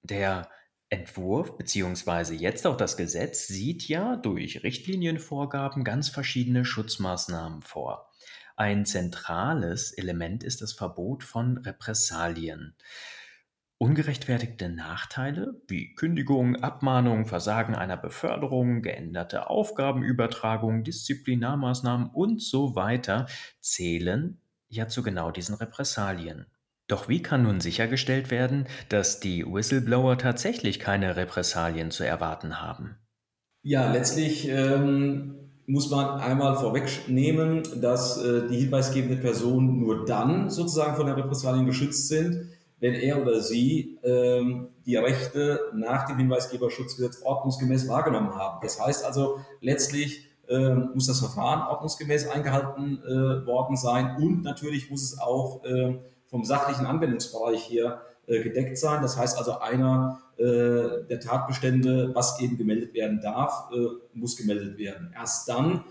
[0.04, 0.50] Der
[0.90, 8.12] Entwurf beziehungsweise jetzt auch das Gesetz sieht ja durch Richtlinienvorgaben ganz verschiedene Schutzmaßnahmen vor.
[8.62, 12.76] Ein zentrales Element ist das Verbot von Repressalien.
[13.80, 23.26] Ungerechtfertigte Nachteile wie Kündigung, Abmahnung, Versagen einer Beförderung, geänderte Aufgabenübertragung, Disziplinarmaßnahmen und so weiter
[23.62, 26.46] zählen ja zu genau diesen Repressalien.
[26.88, 33.00] Doch wie kann nun sichergestellt werden, dass die Whistleblower tatsächlich keine Repressalien zu erwarten haben?
[33.64, 35.41] Ja, letztlich ähm,
[35.72, 41.66] muss man einmal vorwegnehmen, dass äh, die hinweisgebende Person nur dann sozusagen von den Repressalien
[41.66, 42.50] geschützt sind,
[42.82, 48.60] wenn er oder sie ähm, die Rechte nach dem Hinweisgeberschutzgesetz ordnungsgemäß wahrgenommen haben.
[48.62, 54.92] Das heißt also, letztlich äh, muss das Verfahren ordnungsgemäß eingehalten äh, worden sein und natürlich
[54.92, 58.02] muss es auch äh, vom sachlichen Anwendungsbereich her
[58.40, 59.02] gedeckt sein.
[59.02, 63.78] Das heißt also, einer äh, der Tatbestände, was eben gemeldet werden darf, äh,
[64.14, 65.14] muss gemeldet werden.
[65.16, 65.84] Erst dann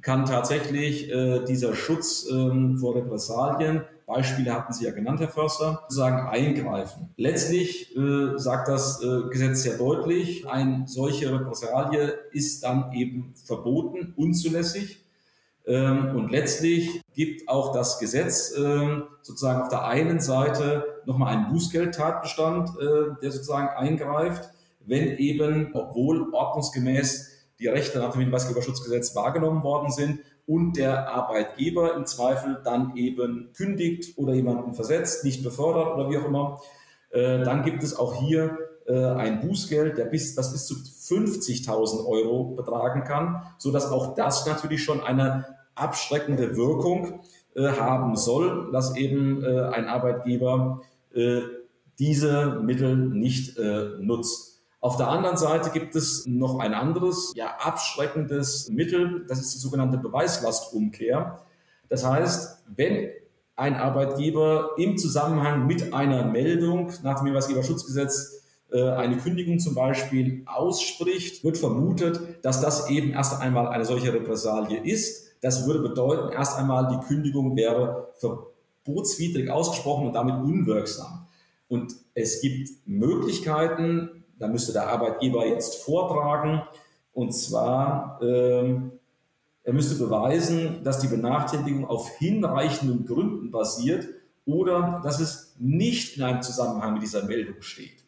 [0.00, 1.12] kann tatsächlich
[1.46, 7.08] dieser Schutz ähm, vor Repressalien Beispiele hatten Sie ja genannt, Herr Förster, sozusagen eingreifen.
[7.16, 14.12] Letztlich äh, sagt das äh, Gesetz sehr deutlich, eine solche Repressalie ist dann eben verboten,
[14.16, 14.98] unzulässig.
[15.66, 21.52] Ähm, und letztlich gibt auch das Gesetz äh, sozusagen auf der einen Seite nochmal einen
[21.52, 24.50] Bußgeldtatbestand, äh, der sozusagen eingreift,
[24.84, 31.94] wenn eben, obwohl ordnungsgemäß die Rechte nach dem Hinweisgeberschutzgesetz wahrgenommen worden sind, und der Arbeitgeber
[31.94, 36.60] im Zweifel dann eben kündigt oder jemanden versetzt, nicht befördert oder wie auch immer,
[37.10, 42.54] äh, dann gibt es auch hier ein Bußgeld, der bis, das bis zu 50.000 Euro
[42.56, 47.20] betragen kann, so dass auch das natürlich schon eine abschreckende Wirkung
[47.54, 50.82] äh, haben soll, dass eben ein Arbeitgeber
[51.98, 53.58] diese Mittel nicht
[54.00, 54.52] nutzt.
[54.82, 59.58] Auf der anderen Seite gibt es noch ein anderes, ja, abschreckendes Mittel, das ist die
[59.58, 61.38] sogenannte Beweislastumkehr.
[61.88, 63.10] Das heißt, wenn
[63.54, 68.41] ein Arbeitgeber im Zusammenhang mit einer Meldung nach dem Hinweisgeberschutzgesetz äh,
[68.80, 74.78] eine Kündigung zum Beispiel ausspricht, wird vermutet, dass das eben erst einmal eine solche Repressalie
[74.78, 75.28] ist.
[75.42, 81.26] Das würde bedeuten, erst einmal die Kündigung wäre verbotswidrig ausgesprochen und damit unwirksam.
[81.68, 86.62] Und es gibt Möglichkeiten, da müsste der Arbeitgeber jetzt vortragen.
[87.12, 88.92] Und zwar, ähm,
[89.62, 94.06] er müsste beweisen, dass die Benachteiligung auf hinreichenden Gründen basiert
[94.44, 98.01] oder dass es nicht in einem Zusammenhang mit dieser Meldung steht.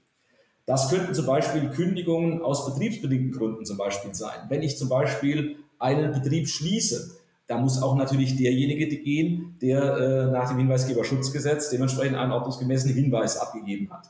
[0.66, 4.46] Das könnten zum Beispiel Kündigungen aus betriebsbedingten Gründen zum Beispiel sein.
[4.48, 10.32] Wenn ich zum Beispiel einen Betrieb schließe, da muss auch natürlich derjenige gehen, der äh,
[10.32, 14.08] nach dem Hinweisgeberschutzgesetz dementsprechend einen ordnungsgemäßen Hinweis abgegeben hat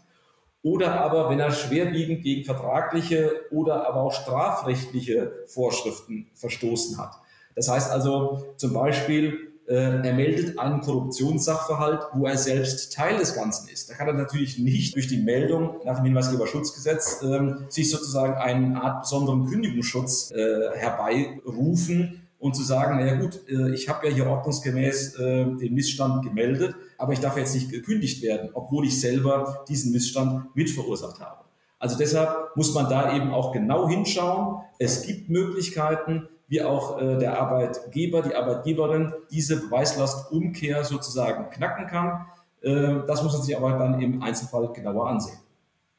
[0.65, 7.13] oder aber wenn er schwerwiegend gegen vertragliche oder aber auch strafrechtliche Vorschriften verstoßen hat.
[7.55, 13.69] Das heißt also zum Beispiel, er meldet einen Korruptionssachverhalt, wo er selbst Teil des Ganzen
[13.69, 13.89] ist.
[13.89, 18.77] Da kann er natürlich nicht durch die Meldung nach dem Hinweisgeberschutzgesetz äh, sich sozusagen einen
[18.77, 24.27] Art besonderen Kündigungsschutz äh, herbeirufen, und zu sagen, naja gut, äh, ich habe ja hier
[24.27, 29.65] ordnungsgemäß äh, den Missstand gemeldet, aber ich darf jetzt nicht gekündigt werden, obwohl ich selber
[29.67, 31.47] diesen Missstand mitverursacht habe.
[31.79, 34.63] Also deshalb muss man da eben auch genau hinschauen.
[34.79, 42.27] Es gibt Möglichkeiten, wie auch äh, der Arbeitgeber, die Arbeitgeberin diese Beweislastumkehr sozusagen knacken kann.
[42.63, 45.37] Das muss man sich aber dann im Einzelfall genauer ansehen.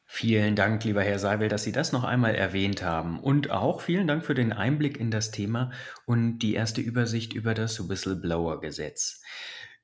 [0.04, 3.20] Vielen Dank, lieber Herr Seibel, dass Sie das noch einmal erwähnt haben.
[3.20, 5.72] Und auch vielen Dank für den Einblick in das Thema
[6.06, 9.22] und die erste Übersicht über das Whistleblower-Gesetz.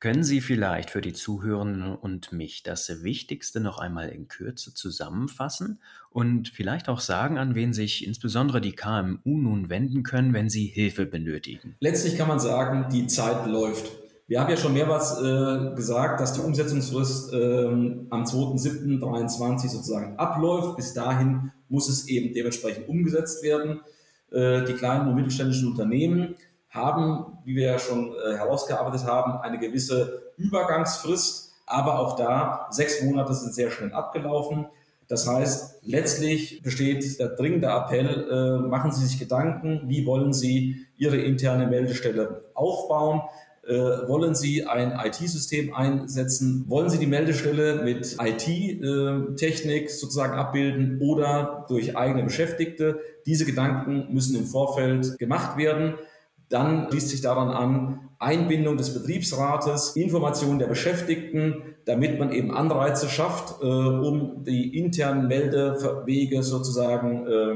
[0.02, 5.78] Können Sie vielleicht für die Zuhörenden und mich das Wichtigste noch einmal in Kürze zusammenfassen
[6.10, 10.66] und vielleicht auch sagen, an wen sich insbesondere die KMU nun wenden können, wenn sie
[10.66, 11.76] Hilfe benötigen?
[11.78, 13.92] Letztlich kann man sagen, die Zeit läuft.
[14.26, 20.74] Wir haben ja schon mehrmals äh, gesagt, dass die Umsetzungsfrist ähm, am 2.7.23 sozusagen abläuft.
[20.74, 23.82] Bis dahin muss es eben dementsprechend umgesetzt werden.
[24.32, 26.34] Äh, die kleinen und mittelständischen Unternehmen
[26.72, 33.02] haben, wie wir ja schon äh, herausgearbeitet haben, eine gewisse Übergangsfrist, aber auch da sechs
[33.02, 34.66] Monate sind sehr schnell abgelaufen.
[35.08, 40.86] Das heißt, letztlich besteht der dringende Appell, äh, machen Sie sich Gedanken, wie wollen Sie
[40.96, 43.20] Ihre interne Meldestelle aufbauen.
[43.64, 43.74] Äh,
[44.08, 46.64] wollen Sie ein IT-System einsetzen?
[46.68, 52.98] Wollen Sie die Meldestelle mit IT-Technik sozusagen abbilden oder durch eigene Beschäftigte?
[53.26, 55.94] Diese Gedanken müssen im Vorfeld gemacht werden.
[56.52, 63.08] Dann schließt sich daran an Einbindung des Betriebsrates, Information der Beschäftigten, damit man eben Anreize
[63.08, 67.54] schafft, äh, um die internen Meldewege sozusagen äh,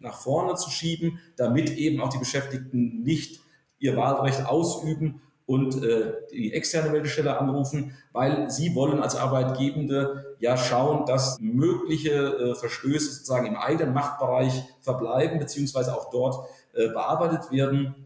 [0.00, 3.40] nach vorne zu schieben, damit eben auch die Beschäftigten nicht
[3.78, 10.58] ihr Wahlrecht ausüben und äh, die externe Meldestelle anrufen, weil sie wollen als Arbeitgebende ja
[10.58, 17.50] schauen, dass mögliche äh, Verstöße sozusagen im eigenen Machtbereich verbleiben, beziehungsweise auch dort äh, bearbeitet
[17.50, 18.05] werden.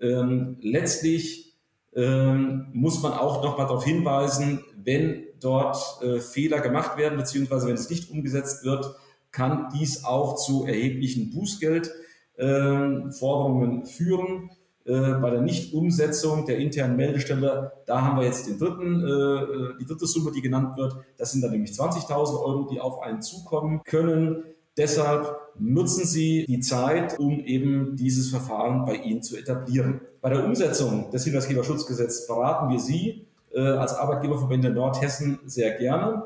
[0.00, 1.56] Ähm, letztlich
[1.94, 7.74] ähm, muss man auch nochmal darauf hinweisen, wenn dort äh, Fehler gemacht werden, beziehungsweise wenn
[7.74, 8.94] es nicht umgesetzt wird,
[9.32, 14.50] kann dies auch zu erheblichen Bußgeldforderungen äh, führen.
[14.84, 19.84] Äh, bei der Nichtumsetzung der internen Meldestelle, da haben wir jetzt den dritten, äh, die
[19.84, 20.94] dritte Summe, die genannt wird.
[21.18, 24.44] Das sind dann nämlich 20.000 Euro, die auf einen zukommen können.
[24.76, 30.00] Deshalb nutzen Sie die Zeit, um eben dieses Verfahren bei Ihnen zu etablieren.
[30.20, 36.24] Bei der Umsetzung des Hinweisgeberschutzgesetzes beraten wir Sie äh, als Arbeitgeberverbände Nordhessen sehr gerne.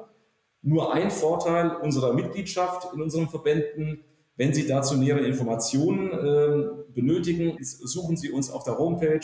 [0.62, 4.04] Nur ein Vorteil unserer Mitgliedschaft in unseren Verbänden,
[4.36, 9.20] wenn Sie dazu nähere Informationen äh, benötigen, suchen Sie uns auf der Homepage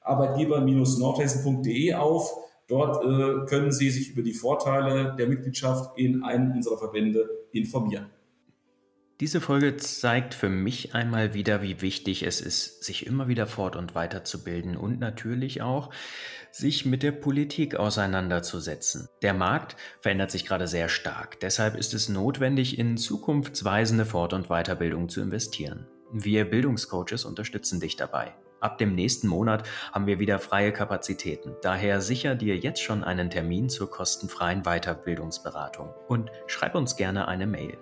[0.00, 2.30] arbeitgeber-nordhessen.de auf.
[2.68, 8.06] Dort äh, können Sie sich über die Vorteile der Mitgliedschaft in einem unserer Verbände informieren.
[9.20, 13.74] Diese Folge zeigt für mich einmal wieder, wie wichtig es ist, sich immer wieder fort-
[13.74, 15.88] und weiterzubilden und natürlich auch,
[16.52, 19.08] sich mit der Politik auseinanderzusetzen.
[19.22, 24.48] Der Markt verändert sich gerade sehr stark, deshalb ist es notwendig, in zukunftsweisende Fort- und
[24.48, 25.86] Weiterbildung zu investieren.
[26.12, 28.34] Wir Bildungscoaches unterstützen dich dabei.
[28.60, 31.54] Ab dem nächsten Monat haben wir wieder freie Kapazitäten.
[31.62, 37.46] Daher sicher dir jetzt schon einen Termin zur kostenfreien Weiterbildungsberatung und schreib uns gerne eine
[37.46, 37.78] Mail.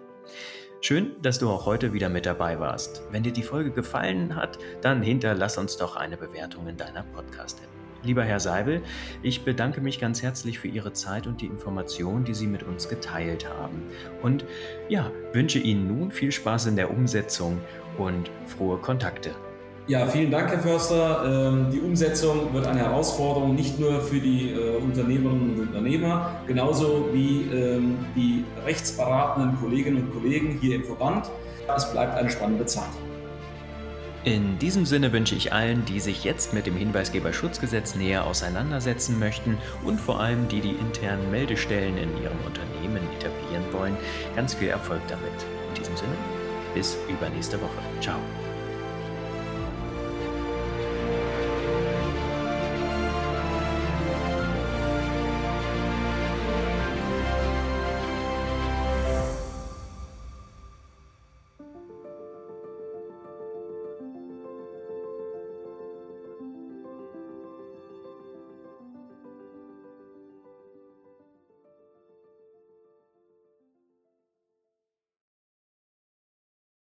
[0.87, 3.05] Schön, dass du auch heute wieder mit dabei warst.
[3.11, 7.71] Wenn dir die Folge gefallen hat, dann hinterlass uns doch eine Bewertung in deiner Podcast-App.
[8.03, 8.83] Lieber Herr Seibel,
[9.23, 12.87] ich bedanke mich ganz herzlich für Ihre Zeit und die Informationen, die Sie mit uns
[12.87, 13.83] geteilt haben.
[14.21, 14.45] Und
[14.91, 17.63] ja, wünsche Ihnen nun viel Spaß in der Umsetzung
[17.97, 19.35] und frohe Kontakte.
[19.87, 21.25] Ja, vielen Dank, Herr Förster.
[21.27, 27.11] Ähm, die Umsetzung wird eine Herausforderung nicht nur für die äh, Unternehmerinnen und Unternehmer, genauso
[27.13, 31.31] wie ähm, die rechtsberatenden Kolleginnen und Kollegen hier im Verband.
[31.77, 32.89] Es bleibt eine spannende Zeit.
[34.25, 39.59] In diesem Sinne wünsche ich allen, die sich jetzt mit dem Hinweisgeberschutzgesetz näher auseinandersetzen möchten
[39.85, 43.97] und vor allem die die internen Meldestellen in ihrem Unternehmen etablieren wollen,
[44.35, 45.25] ganz viel Erfolg damit.
[45.69, 46.15] In diesem Sinne,
[46.75, 47.83] bis übernächste Woche.
[48.01, 48.17] Ciao.